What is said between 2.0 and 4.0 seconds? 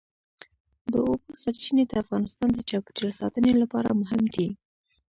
افغانستان د چاپیریال ساتنې لپاره